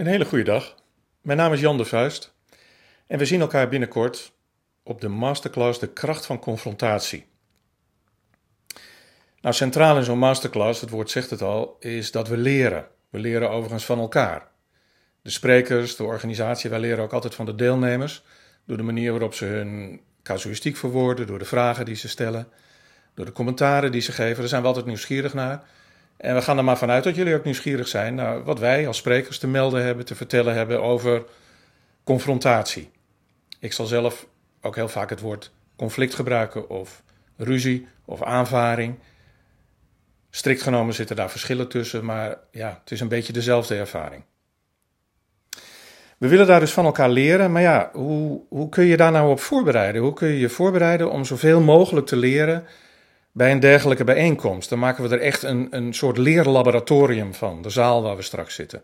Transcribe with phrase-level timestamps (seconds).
[0.00, 0.74] Een hele goede dag.
[1.22, 2.34] Mijn naam is Jan de Vuist
[3.06, 4.32] en we zien elkaar binnenkort
[4.82, 7.26] op de masterclass De kracht van confrontatie.
[9.40, 12.86] Nou, centraal in zo'n masterclass, het woord zegt het al, is dat we leren.
[13.10, 14.48] We leren overigens van elkaar.
[15.22, 18.22] De sprekers, de organisatie, wij leren ook altijd van de deelnemers
[18.66, 22.48] door de manier waarop ze hun casuïstiek verwoorden, door de vragen die ze stellen,
[23.14, 24.38] door de commentaren die ze geven.
[24.38, 25.64] Daar zijn we altijd nieuwsgierig naar.
[26.20, 28.96] En we gaan er maar vanuit dat jullie ook nieuwsgierig zijn naar wat wij als
[28.96, 31.24] sprekers te melden hebben, te vertellen hebben over
[32.04, 32.90] confrontatie.
[33.58, 34.26] Ik zal zelf
[34.60, 37.02] ook heel vaak het woord conflict gebruiken, of
[37.36, 38.98] ruzie, of aanvaring.
[40.30, 44.24] Strikt genomen zitten daar verschillen tussen, maar ja, het is een beetje dezelfde ervaring.
[46.18, 49.30] We willen daar dus van elkaar leren, maar ja, hoe, hoe kun je daar nou
[49.30, 50.02] op voorbereiden?
[50.02, 52.64] Hoe kun je je voorbereiden om zoveel mogelijk te leren
[53.32, 54.68] bij een dergelijke bijeenkomst.
[54.68, 58.54] Dan maken we er echt een, een soort leerlaboratorium van, de zaal waar we straks
[58.54, 58.82] zitten.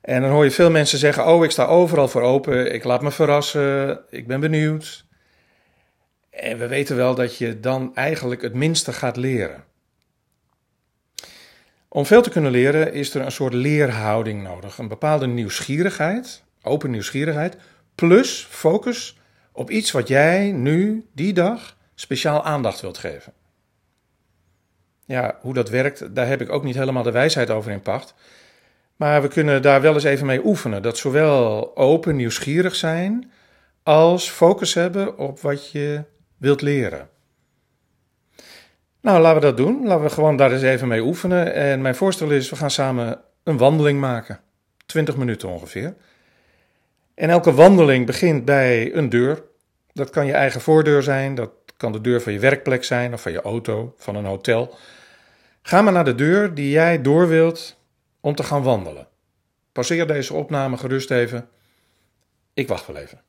[0.00, 3.02] En dan hoor je veel mensen zeggen: Oh, ik sta overal voor open, ik laat
[3.02, 5.06] me verrassen, ik ben benieuwd.
[6.30, 9.64] En we weten wel dat je dan eigenlijk het minste gaat leren.
[11.88, 14.78] Om veel te kunnen leren is er een soort leerhouding nodig.
[14.78, 17.56] Een bepaalde nieuwsgierigheid, open nieuwsgierigheid,
[17.94, 19.18] plus focus
[19.52, 23.32] op iets wat jij nu, die dag, speciaal aandacht wilt geven.
[25.04, 28.14] Ja, hoe dat werkt, daar heb ik ook niet helemaal de wijsheid over in pacht.
[28.96, 30.82] Maar we kunnen daar wel eens even mee oefenen.
[30.82, 33.30] Dat zowel open, nieuwsgierig zijn,
[33.82, 36.04] als focus hebben op wat je
[36.36, 37.08] wilt leren.
[39.00, 39.86] Nou, laten we dat doen.
[39.86, 41.54] Laten we gewoon daar eens even mee oefenen.
[41.54, 44.40] En mijn voorstel is, we gaan samen een wandeling maken.
[44.86, 45.94] 20 minuten ongeveer.
[47.14, 49.42] En elke wandeling begint bij een deur.
[49.92, 53.22] Dat kan je eigen voordeur zijn, dat kan de deur van je werkplek zijn of
[53.22, 54.76] van je auto, van een hotel.
[55.62, 57.76] Ga maar naar de deur die jij door wilt
[58.20, 59.08] om te gaan wandelen.
[59.72, 61.48] Passeer deze opname gerust even.
[62.54, 63.22] Ik wacht wel even.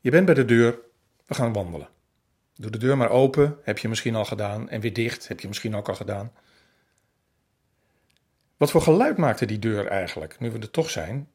[0.00, 0.78] Je bent bij de deur,
[1.26, 1.88] we gaan wandelen.
[2.54, 5.48] Doe de deur maar open, heb je misschien al gedaan, en weer dicht, heb je
[5.48, 6.32] misschien ook al gedaan.
[8.56, 11.28] Wat voor geluid maakte die deur eigenlijk, nu we er toch zijn?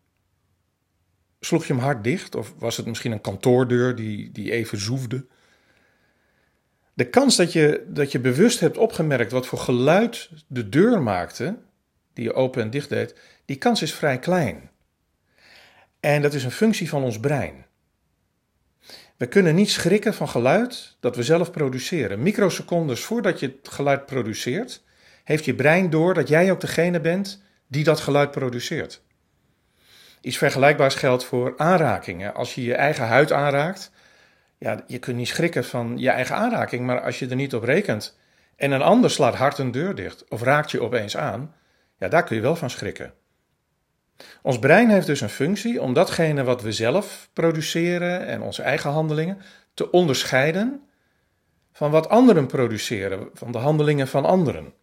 [1.46, 5.26] Sloeg je hem hard dicht of was het misschien een kantoordeur die, die even zoefde?
[6.94, 11.58] De kans dat je, dat je bewust hebt opgemerkt wat voor geluid de deur maakte,
[12.14, 14.70] die je open en dicht deed, die kans is vrij klein.
[16.00, 17.66] En dat is een functie van ons brein.
[19.18, 22.24] We kunnen niet schrikken van geluid dat we zelf produceren.
[22.24, 24.84] Microsecondes voordat je het geluid produceert,
[25.24, 29.05] heeft je brein door dat jij ook degene bent die dat geluid produceert.
[30.26, 32.34] Iets vergelijkbaars geldt voor aanrakingen.
[32.34, 33.92] Als je je eigen huid aanraakt,
[34.58, 37.64] ja, je kunt niet schrikken van je eigen aanraking, maar als je er niet op
[37.64, 38.18] rekent
[38.56, 41.56] en een ander slaat hard een deur dicht of raakt je opeens aan,
[41.98, 43.14] ja, daar kun je wel van schrikken.
[44.42, 48.90] Ons brein heeft dus een functie om datgene wat we zelf produceren en onze eigen
[48.90, 49.42] handelingen
[49.74, 50.82] te onderscheiden
[51.72, 54.74] van wat anderen produceren, van de handelingen van anderen.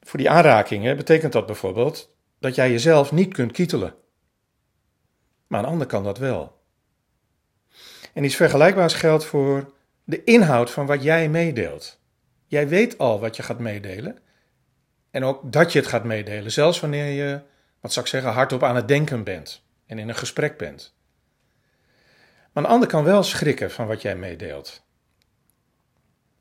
[0.00, 2.12] Voor die aanrakingen betekent dat bijvoorbeeld
[2.44, 3.94] dat jij jezelf niet kunt kietelen.
[5.46, 6.62] Maar een ander kan dat wel.
[8.12, 9.72] En iets vergelijkbaars geldt voor
[10.04, 12.00] de inhoud van wat jij meedeelt.
[12.46, 14.18] Jij weet al wat je gaat meedelen.
[15.10, 17.40] En ook dat je het gaat meedelen, zelfs wanneer je,
[17.80, 20.94] wat zou ik zeggen, hardop aan het denken bent en in een gesprek bent.
[22.52, 24.82] Maar een ander kan wel schrikken van wat jij meedeelt.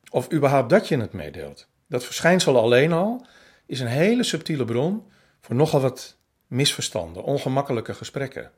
[0.10, 1.68] Of überhaupt dat je het meedeelt.
[1.88, 3.26] Dat verschijnsel alleen al
[3.66, 5.12] is een hele subtiele bron
[5.44, 6.18] voor nogal wat
[6.48, 8.52] misverstanden, ongemakkelijke gesprekken.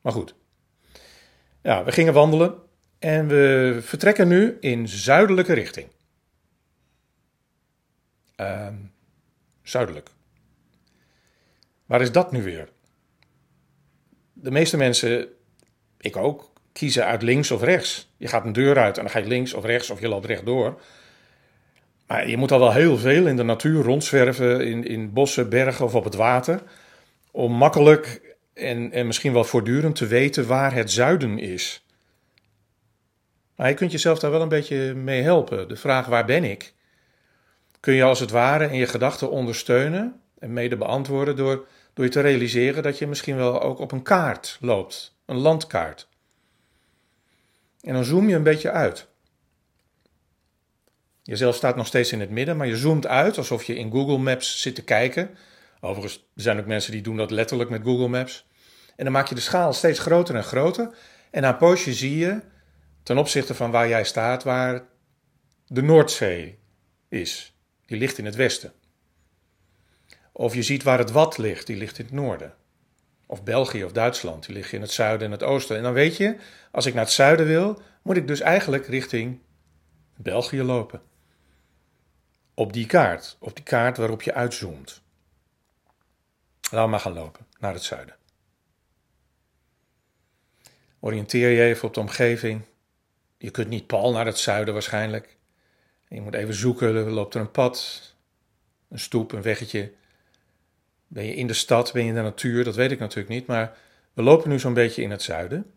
[0.00, 0.34] Maar goed.
[1.62, 2.54] Ja, we gingen wandelen
[2.98, 5.88] en we vertrekken nu in zuidelijke richting.
[8.36, 8.68] Uh,
[9.62, 10.10] zuidelijk.
[11.86, 12.68] Waar is dat nu weer?
[14.32, 15.28] De meeste mensen,
[15.98, 18.12] ik ook, kiezen uit links of rechts.
[18.16, 20.26] Je gaat een deur uit en dan ga je links of rechts of je loopt
[20.26, 20.80] rechtdoor.
[22.06, 25.84] Maar je moet al wel heel veel in de natuur rondzwerven, in, in bossen, bergen
[25.84, 26.62] of op het water,
[27.30, 31.86] om makkelijk en, en misschien wel voortdurend te weten waar het zuiden is.
[33.56, 35.68] Maar je kunt jezelf daar wel een beetje mee helpen.
[35.68, 36.74] De vraag waar ben ik,
[37.80, 42.10] kun je als het ware in je gedachten ondersteunen en mede beantwoorden door, door je
[42.10, 46.08] te realiseren dat je misschien wel ook op een kaart loopt, een landkaart.
[47.80, 49.08] En dan zoom je een beetje uit.
[51.26, 54.18] Jezelf staat nog steeds in het midden, maar je zoomt uit alsof je in Google
[54.18, 55.30] Maps zit te kijken.
[55.80, 58.46] Overigens er zijn ook mensen die doen dat letterlijk met Google Maps.
[58.96, 60.96] En dan maak je de schaal steeds groter en groter.
[61.30, 62.40] En na een poosje zie je,
[63.02, 64.82] ten opzichte van waar jij staat, waar
[65.66, 66.58] de Noordzee
[67.08, 67.54] is.
[67.86, 68.72] Die ligt in het westen.
[70.32, 72.54] Of je ziet waar het Wat ligt, die ligt in het noorden.
[73.26, 75.76] Of België of Duitsland, die liggen in het zuiden en het oosten.
[75.76, 76.36] En dan weet je,
[76.70, 79.40] als ik naar het zuiden wil, moet ik dus eigenlijk richting
[80.16, 81.14] België lopen.
[82.58, 85.02] Op die kaart, op die kaart waarop je uitzoomt.
[86.60, 88.16] Laten we maar gaan lopen naar het zuiden.
[91.00, 92.62] Oriënteer je even op de omgeving.
[93.38, 95.36] Je kunt niet pal naar het zuiden waarschijnlijk.
[96.08, 98.02] Je moet even zoeken, loopt er een pad,
[98.88, 99.92] een stoep, een weggetje.
[101.06, 103.46] Ben je in de stad, ben je in de natuur, dat weet ik natuurlijk niet,
[103.46, 103.76] maar
[104.12, 105.72] we lopen nu zo'n beetje in het zuiden.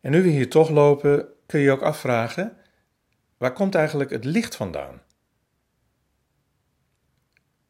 [0.00, 2.56] En nu we hier toch lopen, kun je je ook afvragen,
[3.36, 5.02] waar komt eigenlijk het licht vandaan?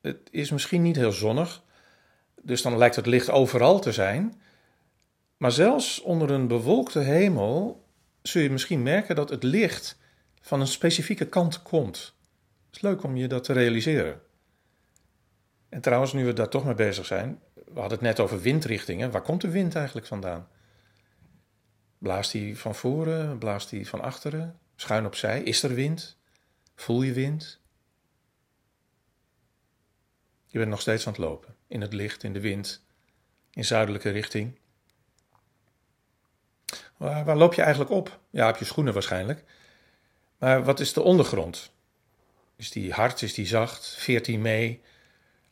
[0.05, 1.63] Het is misschien niet heel zonnig,
[2.43, 4.41] dus dan lijkt het licht overal te zijn.
[5.37, 7.85] Maar zelfs onder een bewolkte hemel
[8.23, 9.99] zul je misschien merken dat het licht
[10.41, 12.15] van een specifieke kant komt.
[12.67, 14.21] Het is leuk om je dat te realiseren.
[15.69, 19.11] En trouwens, nu we daar toch mee bezig zijn, we hadden het net over windrichtingen.
[19.11, 20.49] Waar komt de wind eigenlijk vandaan?
[21.99, 23.39] Blaast die van voren?
[23.39, 24.59] Blaast die van achteren?
[24.77, 25.43] Schuin opzij?
[25.43, 26.19] Is er wind?
[26.75, 27.63] Voel je wind?
[30.55, 31.55] Je bent nog steeds aan het lopen.
[31.67, 32.85] In het licht, in de wind,
[33.51, 34.59] in zuidelijke richting.
[36.97, 38.21] Waar, waar loop je eigenlijk op?
[38.31, 39.45] Ja, op je schoenen waarschijnlijk.
[40.39, 41.73] Maar wat is de ondergrond?
[42.57, 43.23] Is die hard?
[43.23, 43.87] Is die zacht?
[43.87, 44.83] Veert die mee?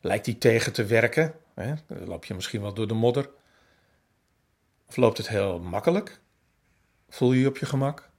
[0.01, 1.35] Lijkt die tegen te werken?
[1.55, 3.29] Dan loop je misschien wel door de modder.
[4.87, 6.19] Of loopt het heel makkelijk?
[7.09, 8.09] Voel je je op je gemak?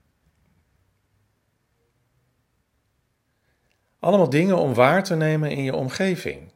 [3.99, 6.53] Allemaal dingen om waar te nemen in je omgeving.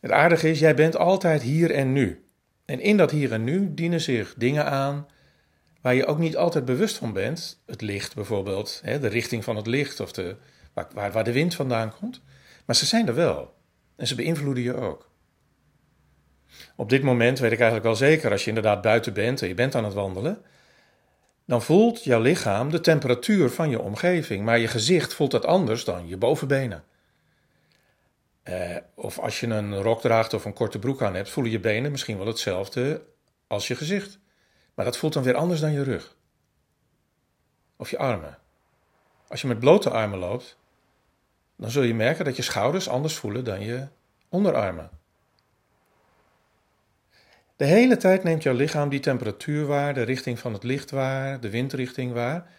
[0.00, 2.24] Het aardige is, jij bent altijd hier en nu.
[2.64, 5.06] En in dat hier en nu dienen zich dingen aan
[5.80, 7.62] waar je ook niet altijd bewust van bent.
[7.66, 10.36] Het licht bijvoorbeeld, hè, de richting van het licht of de,
[10.72, 12.20] waar, waar de wind vandaan komt.
[12.66, 13.54] Maar ze zijn er wel.
[13.96, 15.10] En ze beïnvloeden je ook.
[16.76, 19.54] Op dit moment weet ik eigenlijk wel zeker, als je inderdaad buiten bent en je
[19.54, 20.42] bent aan het wandelen,
[21.46, 25.84] dan voelt jouw lichaam de temperatuur van je omgeving, maar je gezicht voelt dat anders
[25.84, 26.84] dan je bovenbenen.
[28.42, 31.60] Eh, of als je een rok draagt of een korte broek aan hebt, voelen je
[31.60, 33.02] benen misschien wel hetzelfde
[33.46, 34.18] als je gezicht.
[34.74, 36.16] Maar dat voelt dan weer anders dan je rug.
[37.76, 38.38] Of je armen.
[39.28, 40.58] Als je met blote armen loopt,
[41.56, 43.88] dan zul je merken dat je schouders anders voelen dan je
[44.28, 44.90] onderarmen.
[47.56, 51.40] De hele tijd neemt jouw lichaam die temperatuur waar, de richting van het licht waar,
[51.40, 52.50] de windrichting waar.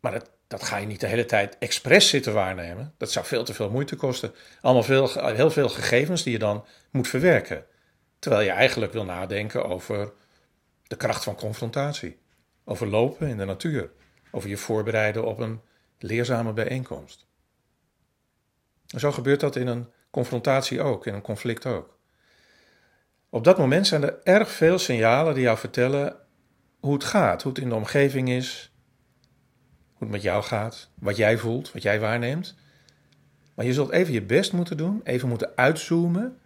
[0.00, 2.94] Maar dat, dat ga je niet de hele tijd expres zitten waarnemen.
[2.96, 4.34] Dat zou veel te veel moeite kosten.
[4.60, 7.64] Allemaal veel, heel veel gegevens die je dan moet verwerken.
[8.18, 10.12] Terwijl je eigenlijk wil nadenken over
[10.86, 12.18] de kracht van confrontatie.
[12.64, 13.90] Over lopen in de natuur.
[14.30, 15.60] Over je voorbereiden op een
[15.98, 17.26] leerzame bijeenkomst.
[18.88, 21.98] En zo gebeurt dat in een confrontatie ook, in een conflict ook.
[23.30, 26.16] Op dat moment zijn er erg veel signalen die jou vertellen
[26.80, 28.67] hoe het gaat, hoe het in de omgeving is,
[29.98, 32.56] het met jou gaat, wat jij voelt, wat jij waarneemt.
[33.54, 36.38] Maar je zult even je best moeten doen, even moeten uitzoomen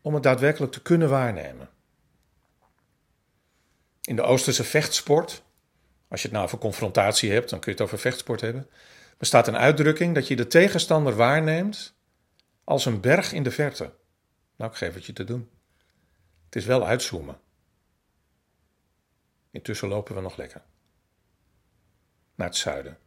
[0.00, 1.68] om het daadwerkelijk te kunnen waarnemen.
[4.02, 5.42] In de Oosterse vechtsport,
[6.08, 8.68] als je het nou over confrontatie hebt, dan kun je het over vechtsport hebben,
[9.18, 11.94] bestaat een uitdrukking dat je de tegenstander waarneemt
[12.64, 13.92] als een berg in de verte.
[14.56, 15.50] Nou, ik geef het je te doen.
[16.44, 17.40] Het is wel uitzoomen.
[19.50, 20.62] Intussen lopen we nog lekker.
[22.38, 22.98] Naar het zuiden.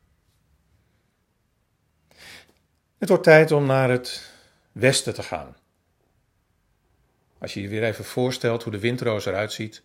[2.98, 4.32] Het wordt tijd om naar het
[4.72, 5.56] westen te gaan.
[7.40, 9.84] Als je je weer even voorstelt hoe de windroos eruit ziet.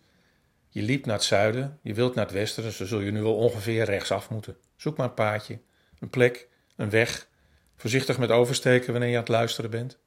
[0.69, 3.21] Je liep naar het zuiden, je wilt naar het westen, dus dan zul je nu
[3.21, 4.57] wel ongeveer rechtsaf moeten.
[4.75, 5.59] Zoek maar een paadje,
[5.99, 7.27] een plek, een weg.
[7.75, 9.99] Voorzichtig met oversteken wanneer je aan het luisteren bent.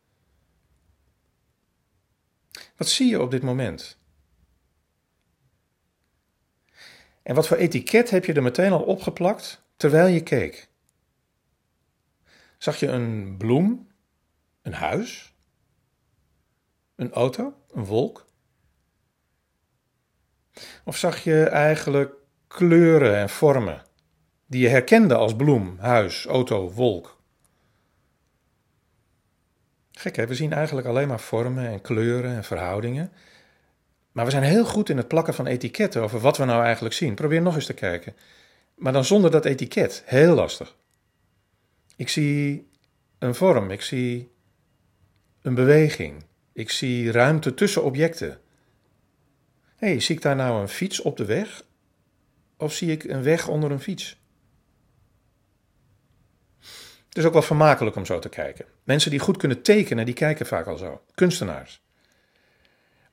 [2.77, 3.99] Wat zie je op dit moment?
[7.23, 10.69] En wat voor etiket heb je er meteen al opgeplakt terwijl je keek?
[12.59, 13.89] Zag je een bloem,
[14.63, 15.35] een huis,
[16.95, 18.29] een auto, een wolk?
[20.85, 22.13] Of zag je eigenlijk
[22.47, 23.83] kleuren en vormen
[24.47, 27.19] die je herkende als bloem, huis, auto, wolk?
[29.91, 33.13] Gek we zien eigenlijk alleen maar vormen en kleuren en verhoudingen.
[34.13, 36.95] Maar we zijn heel goed in het plakken van etiketten over wat we nou eigenlijk
[36.95, 37.15] zien.
[37.15, 38.17] Probeer nog eens te kijken.
[38.75, 40.03] Maar dan zonder dat etiket.
[40.07, 40.77] Heel lastig.
[41.97, 42.69] Ik zie
[43.19, 44.31] een vorm, ik zie
[45.43, 48.41] een beweging, ik zie ruimte tussen objecten.
[49.77, 51.63] Hé, zie ik daar nou een fiets op de weg?
[52.61, 54.19] of zie ik een weg onder een fiets?
[57.09, 58.65] Het is ook wel vermakelijk om zo te kijken.
[58.85, 61.03] Mensen die goed kunnen tekenen, die kijken vaak al zo.
[61.15, 61.83] Kunstenaars.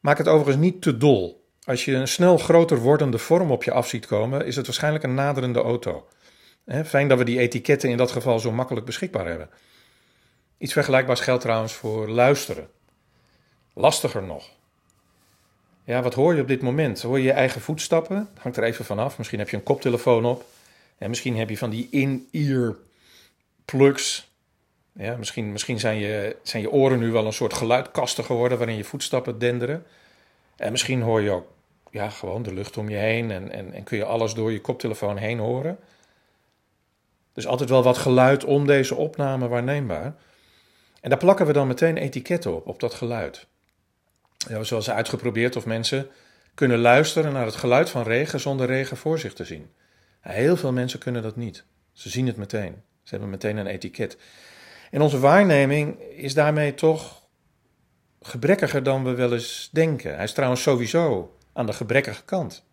[0.07, 1.47] Maak het overigens niet te dol.
[1.63, 5.03] Als je een snel groter wordende vorm op je af ziet komen, is het waarschijnlijk
[5.03, 6.07] een naderende auto.
[6.85, 9.49] fijn dat we die etiketten in dat geval zo makkelijk beschikbaar hebben.
[10.57, 12.69] Iets vergelijkbaars geldt trouwens voor luisteren.
[13.73, 14.49] Lastiger nog.
[15.83, 17.01] Ja, wat hoor je op dit moment?
[17.01, 18.29] Hoor je je eigen voetstappen?
[18.37, 19.17] hangt er even vanaf.
[19.17, 20.45] Misschien heb je een koptelefoon op.
[20.97, 22.75] En misschien heb je van die in-ear
[23.65, 24.26] plugs.
[24.97, 28.77] Ja, misschien misschien zijn, je, zijn je oren nu wel een soort geluidkasten geworden waarin
[28.77, 29.85] je voetstappen denderen.
[30.55, 31.47] En misschien hoor je ook
[31.91, 34.61] ja, gewoon de lucht om je heen en, en, en kun je alles door je
[34.61, 35.79] koptelefoon heen horen.
[37.33, 40.15] Dus altijd wel wat geluid om deze opname waarneembaar.
[41.01, 43.47] En daar plakken we dan meteen etiketten op, op dat geluid.
[44.61, 46.09] Zoals uitgeprobeerd of mensen
[46.53, 49.69] kunnen luisteren naar het geluid van regen zonder regen voor zich te zien.
[50.19, 51.63] Heel veel mensen kunnen dat niet.
[51.93, 52.81] Ze zien het meteen.
[53.03, 54.17] Ze hebben meteen een etiket.
[54.91, 57.27] En onze waarneming is daarmee toch
[58.21, 60.15] gebrekkiger dan we wel eens denken.
[60.15, 62.65] Hij is trouwens sowieso aan de gebrekkige kant.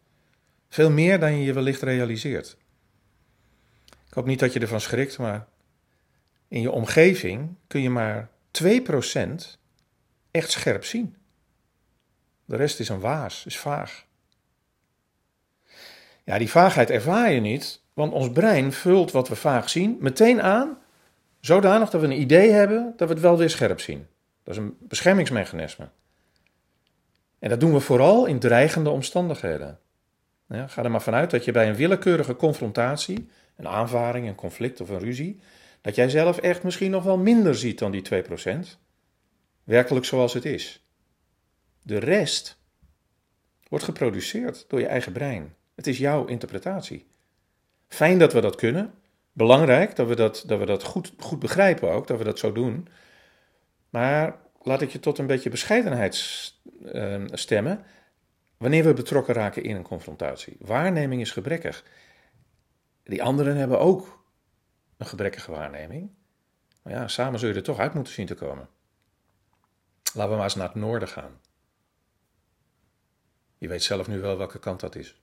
[0.68, 2.56] Veel meer dan je je wellicht realiseert.
[4.06, 5.46] Ik hoop niet dat je ervan schrikt, maar
[6.48, 8.30] in je omgeving kun je maar
[8.62, 8.64] 2%
[10.30, 11.16] echt scherp zien.
[12.44, 14.06] De rest is een waas, is vaag.
[16.24, 20.42] Ja, die vaagheid ervaar je niet, want ons brein vult wat we vaag zien meteen
[20.42, 20.78] aan,
[21.44, 24.06] zodanig dat we een idee hebben dat we het wel weer scherp zien.
[24.42, 25.88] Dat is een beschermingsmechanisme.
[27.38, 29.78] En dat doen we vooral in dreigende omstandigheden.
[30.48, 34.80] Ja, ga er maar vanuit dat je bij een willekeurige confrontatie, een aanvaring, een conflict
[34.80, 35.40] of een ruzie,
[35.80, 38.78] dat jij zelf echt misschien nog wel minder ziet dan die 2%.
[39.64, 40.84] Werkelijk zoals het is.
[41.82, 42.58] De rest
[43.68, 45.54] wordt geproduceerd door je eigen brein.
[45.74, 47.06] Het is jouw interpretatie.
[47.88, 48.94] Fijn dat we dat kunnen.
[49.36, 52.52] Belangrijk dat we dat, dat, we dat goed, goed begrijpen ook, dat we dat zo
[52.52, 52.88] doen.
[53.90, 56.52] Maar laat ik je tot een beetje bescheidenheid
[56.84, 57.84] ehm, stemmen.
[58.56, 60.56] Wanneer we betrokken raken in een confrontatie.
[60.60, 61.84] Waarneming is gebrekkig.
[63.02, 64.24] Die anderen hebben ook
[64.96, 66.10] een gebrekkige waarneming.
[66.82, 68.68] Maar ja, samen zul je er toch uit moeten zien te komen.
[70.14, 71.40] Laten we maar eens naar het noorden gaan.
[73.58, 75.20] Je weet zelf nu wel welke kant dat is.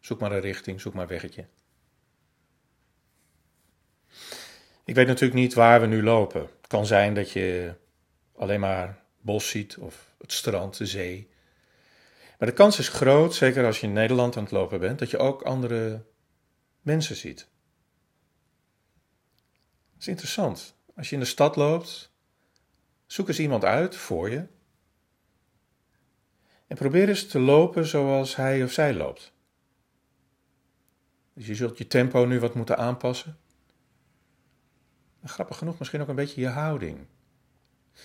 [0.00, 1.46] Zoek maar een richting, zoek maar een weggetje.
[4.92, 6.40] Ik weet natuurlijk niet waar we nu lopen.
[6.40, 7.74] Het kan zijn dat je
[8.36, 11.30] alleen maar bos ziet of het strand, de zee.
[12.38, 15.10] Maar de kans is groot, zeker als je in Nederland aan het lopen bent, dat
[15.10, 16.04] je ook andere
[16.80, 17.38] mensen ziet.
[19.92, 20.76] Dat is interessant.
[20.96, 22.12] Als je in de stad loopt,
[23.06, 24.46] zoek eens iemand uit voor je.
[26.66, 29.32] En probeer eens te lopen zoals hij of zij loopt.
[31.34, 33.41] Dus je zult je tempo nu wat moeten aanpassen.
[35.24, 37.06] Grappig genoeg misschien ook een beetje je houding.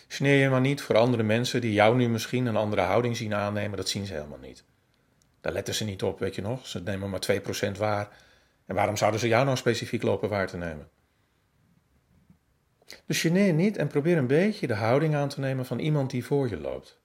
[0.07, 3.33] Sneer je maar niet voor andere mensen die jou nu misschien een andere houding zien
[3.33, 4.63] aannemen, dat zien ze helemaal niet.
[5.41, 6.67] Daar letten ze niet op, weet je nog.
[6.67, 7.27] Ze nemen maar
[7.73, 8.09] 2% waar.
[8.65, 10.89] En waarom zouden ze jou nou specifiek lopen waar te nemen?
[13.05, 16.25] Dus geneer niet en probeer een beetje de houding aan te nemen van iemand die
[16.25, 16.99] voor je loopt.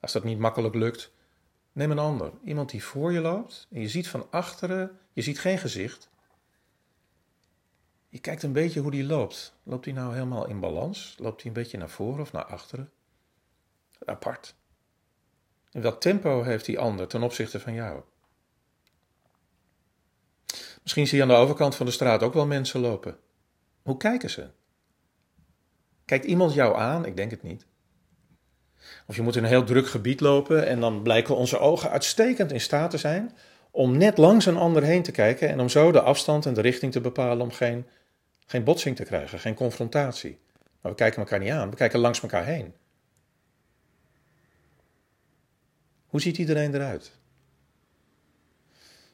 [0.00, 1.12] Als dat niet makkelijk lukt,
[1.72, 2.32] neem een ander.
[2.44, 6.10] Iemand die voor je loopt en je ziet van achteren, je ziet geen gezicht,
[8.10, 9.54] je kijkt een beetje hoe die loopt.
[9.62, 11.14] Loopt hij nou helemaal in balans?
[11.18, 12.90] Loopt hij een beetje naar voren of naar achteren?
[14.04, 14.54] Apart.
[15.70, 18.02] In welk tempo heeft die ander ten opzichte van jou?
[20.82, 23.18] Misschien zie je aan de overkant van de straat ook wel mensen lopen.
[23.82, 24.50] Hoe kijken ze?
[26.04, 27.04] Kijkt iemand jou aan?
[27.04, 27.66] Ik denk het niet.
[29.06, 32.52] Of je moet in een heel druk gebied lopen en dan blijken onze ogen uitstekend
[32.52, 33.36] in staat te zijn
[33.70, 36.60] om net langs een ander heen te kijken en om zo de afstand en de
[36.60, 37.86] richting te bepalen om geen
[38.50, 40.38] geen botsing te krijgen, geen confrontatie.
[40.80, 42.74] Maar we kijken elkaar niet aan, we kijken langs elkaar heen.
[46.06, 47.12] Hoe ziet iedereen eruit?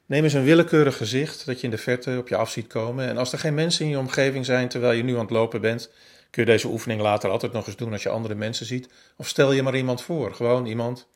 [0.07, 3.09] Neem eens een willekeurig gezicht dat je in de verte op je af ziet komen.
[3.09, 5.61] En als er geen mensen in je omgeving zijn terwijl je nu aan het lopen
[5.61, 5.91] bent,
[6.31, 8.89] kun je deze oefening later altijd nog eens doen als je andere mensen ziet.
[9.17, 11.09] Of stel je maar iemand voor, gewoon iemand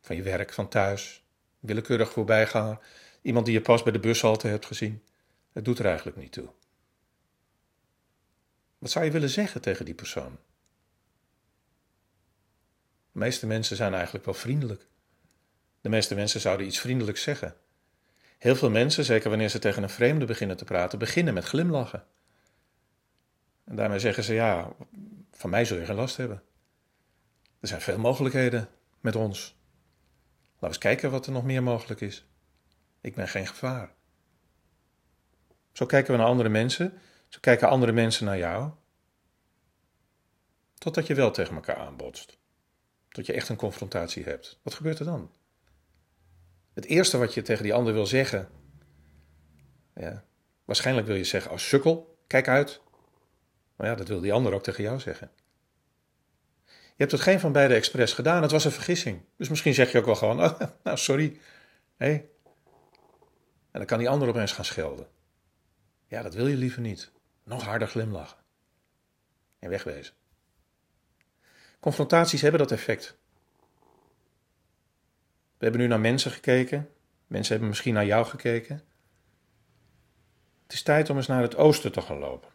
[0.00, 1.22] van je werk, van thuis,
[1.60, 2.78] willekeurig voorbijganger,
[3.22, 5.02] iemand die je pas bij de bushalte hebt gezien.
[5.52, 6.48] Het doet er eigenlijk niet toe.
[8.84, 10.38] Wat zou je willen zeggen tegen die persoon?
[13.12, 14.86] De meeste mensen zijn eigenlijk wel vriendelijk.
[15.80, 17.56] De meeste mensen zouden iets vriendelijks zeggen.
[18.38, 22.06] Heel veel mensen, zeker wanneer ze tegen een vreemde beginnen te praten, beginnen met glimlachen.
[23.64, 24.72] En daarmee zeggen ze: Ja,
[25.30, 26.42] van mij zul je geen last hebben.
[27.60, 28.68] Er zijn veel mogelijkheden
[29.00, 29.40] met ons.
[29.40, 32.26] Laten we eens kijken wat er nog meer mogelijk is.
[33.00, 33.94] Ik ben geen gevaar.
[35.72, 37.00] Zo kijken we naar andere mensen,
[37.34, 38.70] zo kijken andere mensen naar jou.
[40.74, 42.38] Totdat je wel tegen elkaar aanbotst.
[43.08, 44.60] Tot je echt een confrontatie hebt.
[44.62, 45.30] Wat gebeurt er dan?
[46.74, 48.48] Het eerste wat je tegen die ander wil zeggen.
[49.94, 50.24] Ja,
[50.64, 52.80] waarschijnlijk wil je zeggen als sukkel, kijk uit.
[53.76, 55.30] Maar ja, dat wil die ander ook tegen jou zeggen.
[56.66, 59.24] Je hebt het geen van beide expres gedaan, het was een vergissing.
[59.36, 61.40] Dus misschien zeg je ook wel gewoon, oh, nou sorry.
[61.96, 62.28] Hey.
[63.70, 65.06] En dan kan die ander opeens gaan schelden.
[66.06, 67.12] Ja, dat wil je liever niet.
[67.44, 68.38] Nog harder glimlachen.
[69.58, 70.14] En wegwezen.
[71.80, 73.16] Confrontaties hebben dat effect.
[75.56, 76.90] We hebben nu naar mensen gekeken.
[77.26, 78.82] Mensen hebben misschien naar jou gekeken.
[80.62, 82.48] Het is tijd om eens naar het oosten te gaan lopen.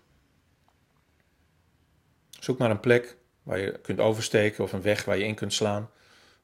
[2.30, 5.54] Zoek maar een plek waar je kunt oversteken of een weg waar je in kunt
[5.54, 5.90] slaan.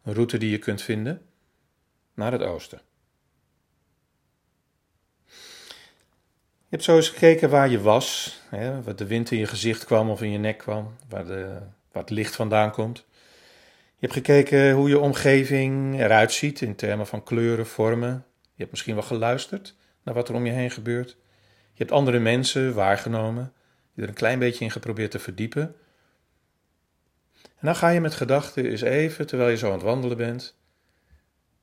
[0.03, 1.29] Een route die je kunt vinden
[2.13, 2.81] naar het oosten.
[6.75, 10.09] Hebt zo eens gekeken waar je was, hè, waar de wind in je gezicht kwam
[10.09, 11.43] of in je nek kwam, waar, de,
[11.91, 13.05] waar het licht vandaan komt.
[13.97, 18.25] Je hebt gekeken hoe je omgeving eruit ziet in termen van kleuren, vormen.
[18.41, 21.09] Je hebt misschien wel geluisterd naar wat er om je heen gebeurt.
[21.73, 23.53] Je hebt andere mensen waargenomen,
[23.93, 25.75] je er een klein beetje in geprobeerd te verdiepen.
[27.41, 30.55] En dan ga je met gedachten eens even, terwijl je zo aan het wandelen bent,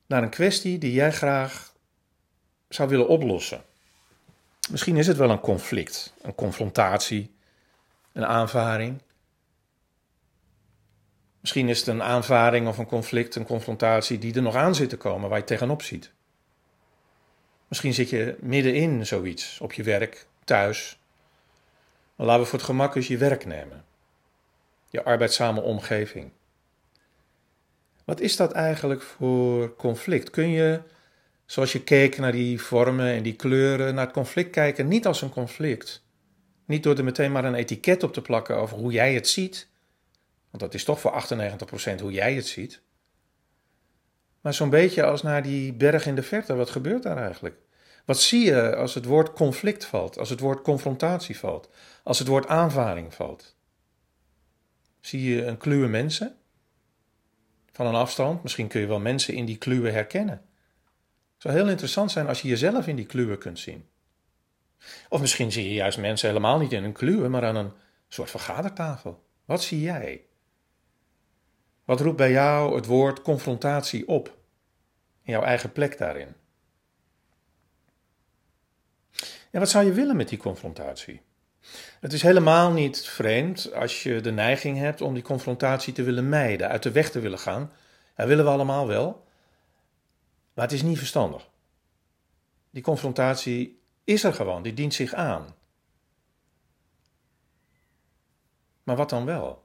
[0.07, 1.75] naar een kwestie die jij graag
[2.69, 3.71] zou willen oplossen.
[4.71, 7.35] Misschien is het wel een conflict, een confrontatie,
[8.13, 9.03] een aanvaring.
[11.41, 14.89] Misschien is het een aanvaring of een conflict, een confrontatie die er nog aan zit
[14.89, 16.13] te komen, waar je tegenop ziet.
[17.69, 20.99] Misschien zit je middenin zoiets, op je werk, thuis.
[22.17, 23.85] Maar laten we voor het gemak eens je werk nemen.
[24.91, 26.33] Je arbeidzame omgeving.
[28.05, 30.31] Wat is dat eigenlijk voor conflict?
[30.31, 30.81] Kun je,
[31.53, 35.23] zoals je keek naar die vormen en die kleuren, naar het conflict kijken, niet als
[35.23, 36.05] een conflict?
[36.65, 39.69] Niet door er meteen maar een etiket op te plakken over hoe jij het ziet,
[40.51, 41.25] want dat is toch voor
[41.99, 42.83] 98% hoe jij het ziet.
[44.41, 47.57] Maar zo'n beetje als naar die berg in de verte, wat gebeurt daar eigenlijk?
[48.05, 51.71] Wat zie je als het woord conflict valt, als het woord confrontatie valt,
[52.03, 53.57] als het woord aanvaring valt?
[55.01, 56.37] Zie je een kluwe mensen?
[57.73, 60.43] Van een afstand, misschien kun je wel mensen in die kluwe herkennen.
[61.43, 63.89] Zou heel interessant zijn als je jezelf in die kluwe kunt zien.
[65.09, 67.73] Of misschien zie je juist mensen helemaal niet in een kluwe, maar aan een
[68.09, 69.25] soort vergadertafel.
[69.45, 70.25] Wat zie jij?
[71.85, 74.27] Wat roept bij jou het woord confrontatie op?
[75.23, 76.35] In jouw eigen plek daarin.
[79.51, 81.21] En wat zou je willen met die confrontatie?
[82.01, 86.29] Het is helemaal niet vreemd als je de neiging hebt om die confrontatie te willen
[86.29, 87.73] mijden, uit de weg te willen gaan.
[88.17, 89.31] Dat willen we allemaal wel.
[90.55, 91.49] Maar het is niet verstandig.
[92.71, 95.55] Die confrontatie is er gewoon, die dient zich aan.
[98.83, 99.65] Maar wat dan wel?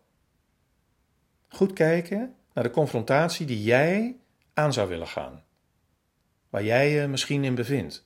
[1.47, 4.15] Goed kijken naar de confrontatie die jij
[4.53, 5.43] aan zou willen gaan.
[6.49, 8.05] Waar jij je misschien in bevindt.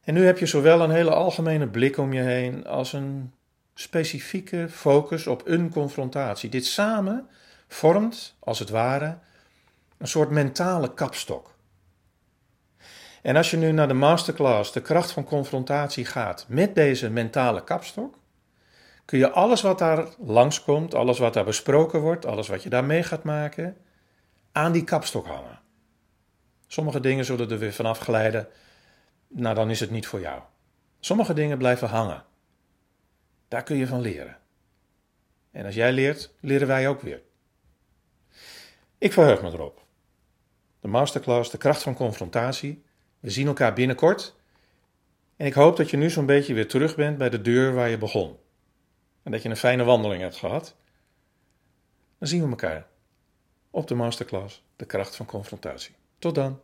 [0.00, 3.32] En nu heb je zowel een hele algemene blik om je heen als een
[3.74, 6.50] specifieke focus op een confrontatie.
[6.50, 7.28] Dit samen
[7.68, 9.18] vormt, als het ware,
[10.00, 11.54] een soort mentale kapstok.
[13.22, 17.64] En als je nu naar de masterclass De kracht van confrontatie gaat met deze mentale
[17.64, 18.18] kapstok,
[19.04, 22.84] kun je alles wat daar langskomt, alles wat daar besproken wordt, alles wat je daar
[22.84, 23.76] mee gaat maken,
[24.52, 25.60] aan die kapstok hangen.
[26.66, 28.48] Sommige dingen zullen er weer vanaf glijden,
[29.28, 30.42] nou dan is het niet voor jou.
[31.00, 32.24] Sommige dingen blijven hangen.
[33.48, 34.38] Daar kun je van leren.
[35.50, 37.22] En als jij leert, leren wij ook weer.
[38.98, 39.88] Ik verheug me erop.
[40.80, 42.82] De masterclass, de kracht van confrontatie.
[43.20, 44.34] We zien elkaar binnenkort.
[45.36, 47.88] En ik hoop dat je nu zo'n beetje weer terug bent bij de deur waar
[47.88, 48.36] je begon.
[49.22, 50.76] En dat je een fijne wandeling hebt gehad.
[52.18, 52.86] Dan zien we elkaar
[53.70, 55.94] op de masterclass, de kracht van confrontatie.
[56.18, 56.60] Tot dan.